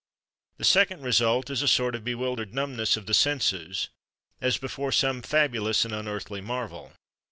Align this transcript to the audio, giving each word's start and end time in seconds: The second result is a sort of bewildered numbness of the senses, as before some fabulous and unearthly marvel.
The 0.57 0.63
second 0.63 1.03
result 1.03 1.51
is 1.51 1.61
a 1.61 1.67
sort 1.67 1.93
of 1.93 2.03
bewildered 2.03 2.55
numbness 2.55 2.97
of 2.97 3.05
the 3.05 3.13
senses, 3.13 3.89
as 4.41 4.57
before 4.57 4.91
some 4.91 5.21
fabulous 5.21 5.85
and 5.85 5.93
unearthly 5.93 6.41
marvel. 6.41 6.93